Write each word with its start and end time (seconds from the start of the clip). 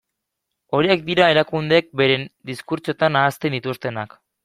Horiek 0.77 1.03
dira 1.09 1.27
erakundeek 1.35 1.93
beren 2.03 2.27
diskurtsoetan 2.53 3.23
ahazten 3.25 3.61
dituztenak. 3.63 4.23